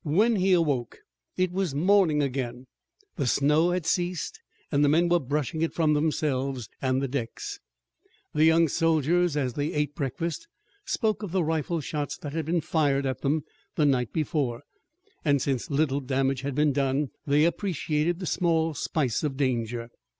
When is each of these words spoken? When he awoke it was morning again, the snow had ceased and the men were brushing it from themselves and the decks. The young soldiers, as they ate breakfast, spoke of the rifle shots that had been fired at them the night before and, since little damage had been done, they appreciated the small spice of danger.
When 0.03 0.37
he 0.37 0.51
awoke 0.53 0.97
it 1.37 1.51
was 1.51 1.75
morning 1.75 2.23
again, 2.23 2.65
the 3.17 3.27
snow 3.27 3.69
had 3.69 3.85
ceased 3.85 4.41
and 4.71 4.83
the 4.83 4.89
men 4.89 5.09
were 5.09 5.19
brushing 5.19 5.61
it 5.61 5.75
from 5.75 5.93
themselves 5.93 6.67
and 6.81 7.03
the 7.03 7.07
decks. 7.07 7.59
The 8.33 8.45
young 8.45 8.67
soldiers, 8.67 9.37
as 9.37 9.53
they 9.53 9.71
ate 9.71 9.93
breakfast, 9.93 10.47
spoke 10.85 11.21
of 11.21 11.31
the 11.31 11.43
rifle 11.43 11.81
shots 11.81 12.17
that 12.17 12.33
had 12.33 12.47
been 12.47 12.61
fired 12.61 13.05
at 13.05 13.21
them 13.21 13.43
the 13.75 13.85
night 13.85 14.11
before 14.11 14.63
and, 15.23 15.39
since 15.39 15.69
little 15.69 15.99
damage 15.99 16.41
had 16.41 16.55
been 16.55 16.73
done, 16.73 17.09
they 17.27 17.45
appreciated 17.45 18.17
the 18.17 18.25
small 18.25 18.73
spice 18.73 19.21
of 19.23 19.37
danger. 19.37 19.91